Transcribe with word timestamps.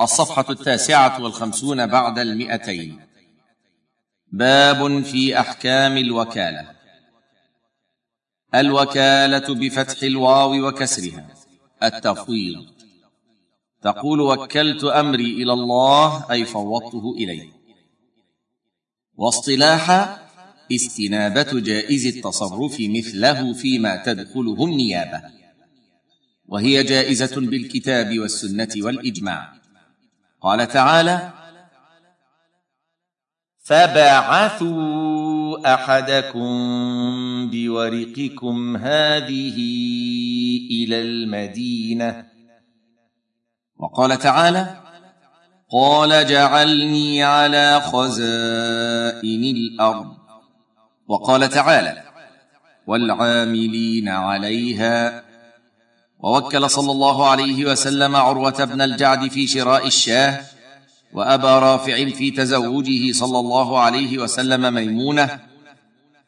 الصفحة 0.00 0.44
التاسعة 0.50 1.22
والخمسون 1.22 1.86
بعد 1.86 2.18
المئتين. 2.18 3.00
باب 4.32 5.02
في 5.02 5.40
أحكام 5.40 5.96
الوكالة. 5.96 6.70
الوكالة 8.54 9.54
بفتح 9.54 10.02
الواو 10.02 10.68
وكسرها. 10.68 11.28
التفويض. 11.82 12.66
تقول 13.82 14.20
وكلت 14.20 14.84
أمري 14.84 15.42
إلى 15.42 15.52
الله 15.52 16.30
أي 16.30 16.44
فوضته 16.44 17.14
إليه 17.18 17.48
واصطلاحا 19.14 20.28
استنابة 20.72 21.60
جائز 21.60 22.06
التصرف 22.06 22.76
مثله 22.80 23.52
فيما 23.52 24.02
تدخله 24.04 24.64
النيابة. 24.64 25.22
وهي 26.48 26.82
جائزة 26.82 27.40
بالكتاب 27.40 28.18
والسنة 28.18 28.68
والإجماع. 28.76 29.65
قال 30.40 30.68
تعالى 30.68 31.32
فبعثوا 33.64 34.94
احدكم 35.74 36.50
بورقكم 37.50 38.76
هذه 38.76 39.58
إلى 40.70 41.02
المدينة. 41.02 42.26
وقال 43.76 44.18
تعالى 44.18 44.76
قال 45.70 46.26
جعلني 46.26 47.22
على 47.22 47.80
خزائن 47.80 49.44
الأرض. 49.56 50.16
وقال 51.08 51.48
تعالى 51.48 52.02
والعاملين 52.86 54.08
عليها 54.08 55.25
ووكل 56.18 56.70
صلى 56.70 56.92
الله 56.92 57.28
عليه 57.28 57.64
وسلم 57.64 58.16
عروة 58.16 58.64
بن 58.64 58.80
الجعد 58.80 59.30
في 59.30 59.46
شراء 59.46 59.86
الشاه 59.86 60.40
وابا 61.12 61.58
رافع 61.58 62.10
في 62.10 62.30
تزوجه 62.30 63.12
صلى 63.12 63.38
الله 63.38 63.80
عليه 63.80 64.18
وسلم 64.18 64.74
ميمونة 64.74 65.40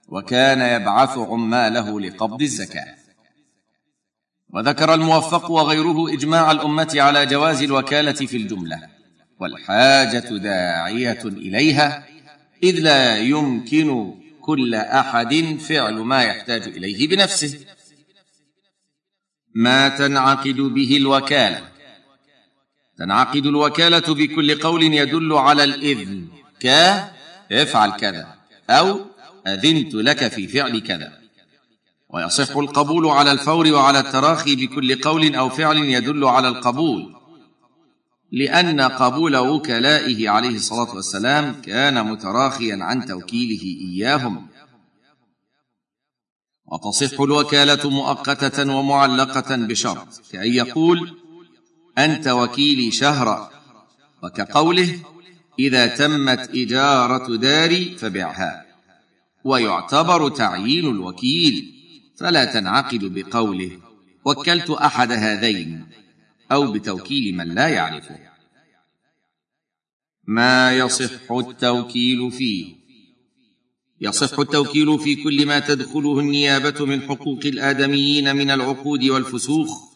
وكان 0.09 0.81
يبعث 0.81 1.19
عماله 1.19 2.01
لقبض 2.01 2.43
الزكاة. 2.43 2.95
وذكر 4.55 4.95
الموفق 4.95 5.51
وغيره 5.51 6.13
إجماع 6.13 6.51
الأمة 6.51 6.93
على 6.95 7.27
جواز 7.27 7.63
الوكالة 7.63 8.13
في 8.13 8.37
الجملة 8.37 8.81
والحاجة 9.41 10.29
داعية 10.37 11.23
إليها 11.25 12.07
إذ 12.63 12.81
لا 12.81 13.19
يمكن 13.19 14.15
كل 14.41 14.75
أحد 14.75 15.59
فعل 15.69 15.95
ما 15.95 16.23
يحتاج 16.23 16.63
إليه 16.63 17.09
بنفسه. 17.09 17.59
ما 19.59 19.89
تنعقد 19.89 20.57
به 20.57 20.97
الوكالة. 20.97 21.69
تنعقد 22.99 23.47
الوكالة 23.47 24.15
بكل 24.15 24.61
قول 24.61 24.83
يدل 24.83 25.33
على 25.33 25.65
الإذن. 25.65 26.29
ك 26.61 26.67
افعل 27.53 27.91
كذا. 27.91 28.35
أو 28.71 29.01
أذنت 29.47 29.95
لك 29.95 30.29
في 30.29 30.49
فعل 30.49 30.79
كذا. 30.81 31.13
ويصح 32.09 32.57
القبول 32.57 33.07
على 33.07 33.33
الفور 33.33 33.73
وعلى 33.73 34.01
التراخي 34.01 34.57
بكل 34.57 35.01
قول 35.01 35.35
أو 35.35 35.49
فعل 35.49 35.77
يدل 35.77 36.25
على 36.25 36.49
القبول. 36.49 37.15
لأن 38.33 38.81
قبول 38.81 39.37
وكلائه 39.37 40.29
عليه 40.29 40.57
الصلاة 40.57 40.95
والسلام 40.95 41.61
كان 41.63 42.07
متراخيا 42.07 42.79
عن 42.81 43.07
توكيله 43.07 43.63
إياهم. 43.91 44.49
وتصح 46.73 47.21
الوكالة 47.21 47.91
مؤقتة 47.91 48.77
ومعلقة 48.77 49.57
بشرط 49.57 50.23
كأن 50.33 50.53
يقول 50.53 51.17
أنت 51.99 52.29
وكيلي 52.29 52.91
شهرا. 52.91 53.51
وكقوله 54.23 55.01
إذا 55.59 55.87
تمت 55.87 56.51
إجارة 56.55 57.37
داري 57.37 57.97
فبعها. 57.99 58.67
ويعتبر 59.45 60.29
تعيين 60.29 60.87
الوكيل 60.87 61.75
فلا 62.17 62.45
تنعقد 62.45 63.05
بقوله 63.05 63.79
وكلت 64.25 64.71
أحد 64.71 65.13
هذين. 65.13 65.87
أو 66.53 66.73
بتوكيل 66.73 67.37
من 67.37 67.55
لا 67.55 67.69
يعرفه. 67.69 68.19
ما 70.27 70.73
يصح 70.73 71.33
التوكيل 71.33 72.31
فيه؟ 72.31 72.78
يصح 74.01 74.39
التوكيل 74.39 74.99
في 74.99 75.17
كل 75.17 75.47
ما 75.47 75.59
تدخله 75.59 76.19
النيابة 76.19 76.85
من 76.87 77.03
حقوق 77.03 77.41
الآدميين 77.45 78.37
من 78.37 78.51
العقود 78.51 79.05
والفسوخ. 79.05 79.89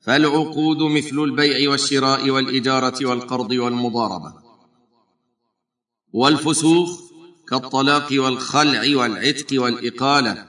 فالعقود 0.00 0.78
مثل 0.78 1.18
البيع 1.18 1.70
والشراء 1.70 2.30
والإجارة 2.30 3.06
والقرض 3.06 3.50
والمضاربة. 3.50 4.34
والفسوخ 6.12 7.00
كالطلاق 7.48 8.08
والخلع 8.12 8.96
والعتق 8.96 9.62
والإقالة. 9.62 10.46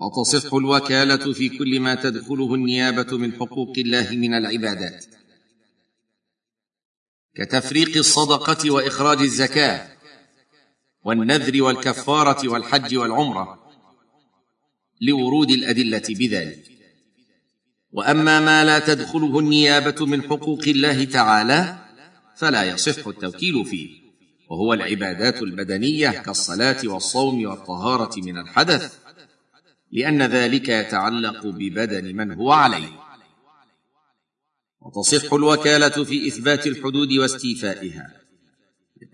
وتصح 0.00 0.54
الوكالة 0.54 1.32
في 1.32 1.48
كل 1.48 1.80
ما 1.80 1.94
تدخله 1.94 2.54
النيابة 2.54 3.16
من 3.16 3.32
حقوق 3.32 3.72
الله 3.78 4.10
من 4.10 4.34
العبادات. 4.34 5.04
كتفريق 7.36 7.96
الصدقة 7.96 8.70
وإخراج 8.70 9.20
الزكاة. 9.20 9.95
والنذر 11.06 11.62
والكفارة 11.62 12.48
والحج 12.48 12.96
والعمرة 12.96 13.58
لورود 15.00 15.50
الأدلة 15.50 16.02
بذلك. 16.08 16.64
وأما 17.92 18.40
ما 18.40 18.64
لا 18.64 18.78
تدخله 18.78 19.38
النيابة 19.38 20.06
من 20.06 20.22
حقوق 20.22 20.62
الله 20.66 21.04
تعالى 21.04 21.78
فلا 22.36 22.62
يصح 22.64 23.06
التوكيل 23.06 23.64
فيه 23.64 23.88
وهو 24.50 24.72
العبادات 24.74 25.42
البدنية 25.42 26.10
كالصلاة 26.10 26.76
والصوم 26.84 27.46
والطهارة 27.46 28.20
من 28.20 28.38
الحدث 28.38 28.98
لأن 29.92 30.22
ذلك 30.22 30.68
يتعلق 30.68 31.46
ببدن 31.46 32.16
من 32.16 32.32
هو 32.32 32.52
عليه. 32.52 33.00
وتصح 34.80 35.32
الوكالة 35.32 36.04
في 36.04 36.26
إثبات 36.28 36.66
الحدود 36.66 37.12
واستيفائها. 37.12 38.25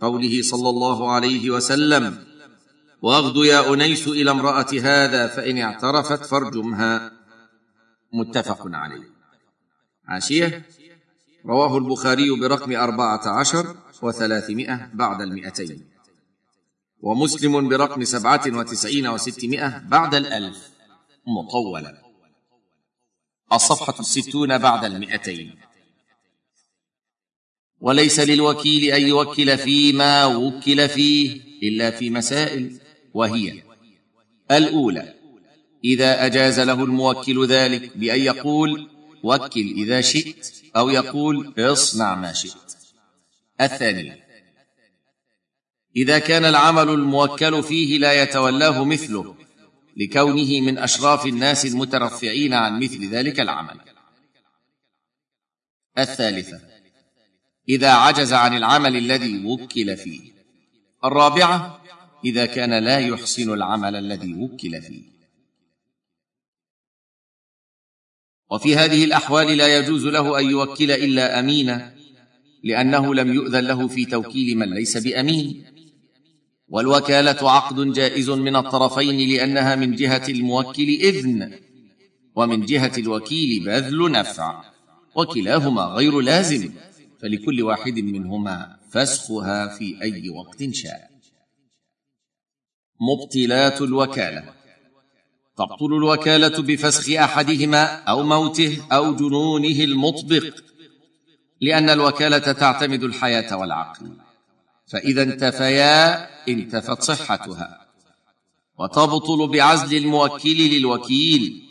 لقوله 0.02 0.42
صلى 0.42 0.70
الله 0.70 1.12
عليه 1.12 1.50
وسلم 1.50 2.24
واغد 3.02 3.36
يا 3.36 3.74
أنيس 3.74 4.08
إلى 4.08 4.30
امرأة 4.30 4.66
هذا 4.72 5.26
فإن 5.26 5.58
اعترفت 5.58 6.24
فارجمها. 6.24 7.12
متفق 8.12 8.62
عليه. 8.64 9.10
عاشية 10.08 10.66
رواه 11.46 11.78
البخاري 11.78 12.40
برقم 12.40 12.76
أربعة 12.76 13.28
عشر 13.28 13.76
وثلاثمائة 14.02 14.90
بعد 14.94 15.20
المئتين. 15.20 15.88
ومسلم 17.00 17.68
برقم 17.68 18.04
سبعة 18.04 18.42
وتسعين 18.46 19.06
وستمائة 19.06 19.78
بعد 19.78 20.14
الألف. 20.14 20.70
مطولا 21.26 22.02
الصفحة 23.52 24.00
الستون 24.00 24.58
بعد 24.58 24.84
المئتين. 24.84 25.71
وليس 27.82 28.20
للوكيل 28.20 28.84
أن 28.94 29.02
يوكل 29.02 29.58
فيما 29.58 30.26
وكل 30.26 30.88
فيه 30.88 31.40
إلا 31.62 31.90
في 31.90 32.10
مسائل 32.10 32.78
وهي 33.14 33.62
الأولى 34.50 35.14
إذا 35.84 36.26
أجاز 36.26 36.60
له 36.60 36.84
الموكل 36.84 37.46
ذلك 37.46 37.96
بأن 37.96 38.20
يقول 38.20 38.88
وكل 39.22 39.74
إذا 39.76 40.00
شئت 40.00 40.52
أو 40.76 40.90
يقول 40.90 41.54
اصنع 41.58 42.14
ما 42.14 42.32
شئت. 42.32 42.52
الثانية 43.60 44.22
إذا 45.96 46.18
كان 46.18 46.44
العمل 46.44 46.88
الموكل 46.88 47.62
فيه 47.62 47.98
لا 47.98 48.22
يتولاه 48.22 48.84
مثله 48.84 49.36
لكونه 49.96 50.60
من 50.60 50.78
أشراف 50.78 51.26
الناس 51.26 51.66
المترفعين 51.66 52.54
عن 52.54 52.80
مثل 52.80 53.10
ذلك 53.10 53.40
العمل. 53.40 53.80
الثالثة 55.98 56.72
إذا 57.68 57.90
عجز 57.90 58.32
عن 58.32 58.56
العمل 58.56 58.96
الذي 58.96 59.46
وكل 59.46 59.96
فيه. 59.96 60.20
الرابعة 61.04 61.82
إذا 62.24 62.46
كان 62.46 62.84
لا 62.84 62.98
يحسن 62.98 63.52
العمل 63.52 63.96
الذي 63.96 64.34
وكل 64.34 64.82
فيه. 64.82 65.02
وفي 68.50 68.76
هذه 68.76 69.04
الأحوال 69.04 69.56
لا 69.56 69.78
يجوز 69.78 70.06
له 70.06 70.40
أن 70.40 70.50
يوكل 70.50 70.90
إلا 70.90 71.40
أمينا 71.40 71.94
لأنه 72.64 73.14
لم 73.14 73.34
يؤذن 73.34 73.64
له 73.64 73.88
في 73.88 74.04
توكيل 74.04 74.58
من 74.58 74.74
ليس 74.74 74.96
بأمين. 74.96 75.64
والوكالة 76.68 77.50
عقد 77.50 77.92
جائز 77.92 78.30
من 78.30 78.56
الطرفين 78.56 79.30
لأنها 79.30 79.76
من 79.76 79.96
جهة 79.96 80.28
الموكل 80.28 80.88
إذن 80.88 81.58
ومن 82.36 82.66
جهة 82.66 82.92
الوكيل 82.98 83.64
بذل 83.64 84.10
نفع. 84.10 84.64
وكلاهما 85.14 85.82
غير 85.82 86.20
لازم. 86.20 86.72
فلكل 87.22 87.62
واحد 87.62 87.98
منهما 87.98 88.76
فسخها 88.90 89.68
في 89.68 90.02
أي 90.02 90.28
وقت 90.28 90.70
شاء. 90.72 91.10
مبطلات 93.00 93.82
الوكالة. 93.82 94.44
تبطل 95.58 95.86
الوكالة 95.96 96.62
بفسخ 96.62 97.10
أحدهما 97.10 97.84
أو 97.84 98.22
موته 98.22 98.82
أو 98.92 99.14
جنونه 99.14 99.84
المطبق 99.84 100.54
لأن 101.60 101.90
الوكالة 101.90 102.52
تعتمد 102.52 103.02
الحياة 103.02 103.56
والعقل. 103.56 104.16
فإذا 104.86 105.22
انتفيا 105.22 106.28
انتفت 106.48 107.02
صحتها. 107.02 107.86
وتبطل 108.78 109.48
بعزل 109.48 109.96
الموكل 109.96 110.56
للوكيل. 110.56 111.62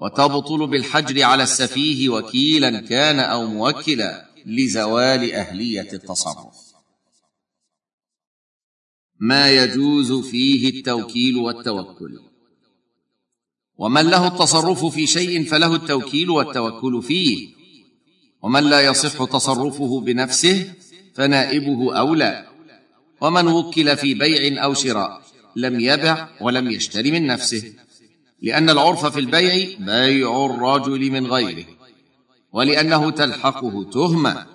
وتبطل 0.00 0.66
بالحجر 0.66 1.22
على 1.22 1.42
السفيه 1.42 2.08
وكيلا 2.08 2.80
كان 2.80 3.20
أو 3.20 3.46
موكلا. 3.46 4.33
لزوال 4.46 5.32
أهلية 5.32 5.88
التصرف. 5.92 6.54
ما 9.20 9.50
يجوز 9.50 10.12
فيه 10.12 10.70
التوكيل 10.70 11.36
والتوكل. 11.36 12.20
ومن 13.76 14.10
له 14.10 14.26
التصرف 14.26 14.84
في 14.84 15.06
شيء 15.06 15.44
فله 15.44 15.74
التوكيل 15.74 16.30
والتوكل 16.30 17.02
فيه. 17.02 17.48
ومن 18.42 18.62
لا 18.62 18.80
يصح 18.80 19.24
تصرفه 19.24 20.00
بنفسه 20.00 20.74
فنائبه 21.14 21.98
أولى. 21.98 22.46
ومن 23.20 23.46
وكل 23.46 23.96
في 23.96 24.14
بيع 24.14 24.64
أو 24.64 24.74
شراء 24.74 25.22
لم 25.56 25.80
يبع 25.80 26.28
ولم 26.40 26.70
يشتر 26.70 27.04
من 27.04 27.26
نفسه. 27.26 27.74
لأن 28.42 28.70
العرف 28.70 29.06
في 29.06 29.20
البيع 29.20 29.78
بيع 29.78 30.46
الرجل 30.46 31.10
من 31.10 31.26
غيره. 31.26 31.66
ولأنه 32.54 33.10
تلحقه 33.10 33.90
تهمة. 33.90 34.46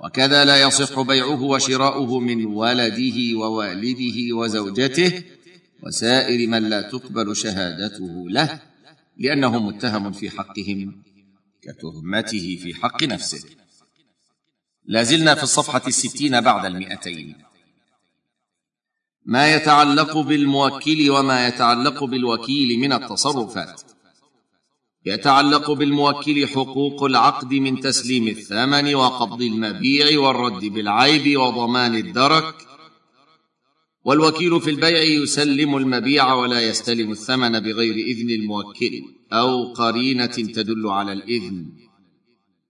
وكذا 0.00 0.44
لا 0.44 0.62
يصح 0.62 1.00
بيعه 1.00 1.42
وشراؤه 1.42 2.20
من 2.20 2.46
ولده 2.46 3.38
ووالده 3.38 4.36
وزوجته 4.36 5.22
وسائر 5.82 6.48
من 6.48 6.62
لا 6.62 6.80
تقبل 6.82 7.36
شهادته 7.36 8.28
له 8.28 8.60
لأنه 9.16 9.58
متهم 9.58 10.12
في 10.12 10.30
حقهم 10.30 11.02
كتهمته 11.62 12.58
في 12.62 12.74
حق 12.74 13.02
نفسه. 13.04 13.44
لازلنا 14.84 15.34
في 15.34 15.42
الصفحة 15.42 15.82
الستين 15.86 16.40
بعد 16.40 16.64
المئتين. 16.66 17.34
ما 19.24 19.54
يتعلق 19.54 20.18
بالموكل 20.18 21.10
وما 21.10 21.48
يتعلق 21.48 22.04
بالوكيل 22.04 22.78
من 22.78 22.92
التصرفات. 22.92 23.82
يتعلق 25.06 25.70
بالموكل 25.70 26.46
حقوق 26.46 27.04
العقد 27.04 27.54
من 27.54 27.80
تسليم 27.80 28.28
الثمن 28.28 28.94
وقبض 28.94 29.42
المبيع 29.42 30.20
والرد 30.20 30.64
بالعيب 30.64 31.40
وضمان 31.40 31.94
الدرك. 31.94 32.54
والوكيل 34.04 34.60
في 34.60 34.70
البيع 34.70 35.02
يسلم 35.02 35.76
المبيع 35.76 36.34
ولا 36.34 36.60
يستلم 36.60 37.10
الثمن 37.10 37.60
بغير 37.60 37.94
إذن 37.94 38.30
الموكل 38.30 39.02
أو 39.32 39.72
قرينة 39.72 40.26
تدل 40.26 40.86
على 40.86 41.12
الإذن. 41.12 41.66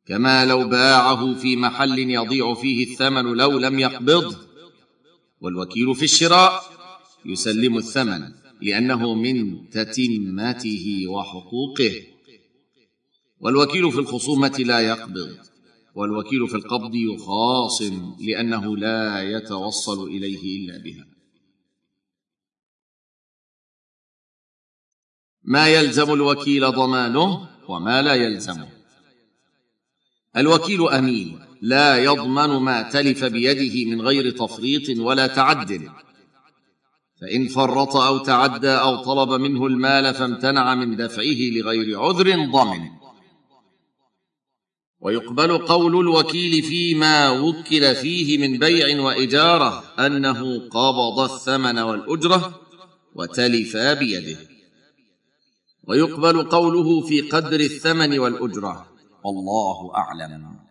كما 0.07 0.45
لو 0.45 0.69
باعه 0.69 1.35
في 1.35 1.57
محل 1.57 1.99
يضيع 1.99 2.55
فيه 2.55 2.93
الثمن 2.93 3.23
لو 3.23 3.59
لم 3.59 3.79
يقبضه 3.79 4.37
والوكيل 5.41 5.95
في 5.95 6.03
الشراء 6.03 6.63
يسلم 7.27 7.77
الثمن 7.77 8.21
لأنه 8.63 9.15
من 9.15 9.69
تتمته 9.71 11.05
وحقوقه. 11.09 12.16
والوكيل 13.47 13.93
في 13.93 13.99
الخصومة 13.99 14.57
لا 14.59 14.81
يقبض. 14.81 15.37
والوكيل 15.95 16.49
في 16.49 16.55
القبض 16.55 16.95
يخاصم 16.95 18.17
لأنه 18.21 18.77
لا 18.77 19.23
يتوصل 19.23 20.09
إليه 20.09 20.57
إلا 20.57 20.83
بها. 20.83 21.07
ما 25.45 25.69
يلزم 25.69 26.13
الوكيل 26.13 26.71
ضمانه 26.71 27.49
وما 27.69 28.03
لا 28.03 28.15
يلزمه. 28.15 28.69
الوكيل 30.37 30.89
أمين 30.89 31.41
لا 31.63 32.05
يضمن 32.05 32.49
ما 32.49 32.83
تلف 32.83 33.25
بيده 33.25 33.91
من 33.91 34.01
غير 34.03 34.31
تفريط 34.31 34.99
ولا 34.99 35.27
تعد. 35.27 35.91
فإن 37.21 37.49
فرط 37.49 37.97
أو 37.97 38.19
تعدى 38.19 38.71
أو 38.71 38.97
طلب 38.97 39.41
منه 39.41 39.67
المال 39.67 40.15
فامتنع 40.15 40.75
من 40.75 40.97
دفعه 40.97 41.41
لغير 41.53 42.01
عذر 42.01 42.51
ضمن. 42.51 43.06
ويقبل 45.01 45.59
قول 45.59 46.01
الوكيل 46.01 46.63
فيما 46.63 47.31
وكل 47.31 47.95
فيه 47.95 48.39
من 48.39 48.59
بيع 48.59 49.01
وإجارة 49.01 49.85
أنه 49.99 50.69
قبض 50.69 51.21
الثمن 51.21 51.79
والأجرة 51.79 52.61
وتلفا 53.15 53.95
بيده. 53.95 54.39
ويقبل 55.89 56.43
قوله 56.43 57.01
في 57.01 57.21
قدر 57.21 57.61
الثمن 57.61 58.19
والأجرة. 58.19 58.87
والله 59.25 59.95
أعلم. 59.95 60.66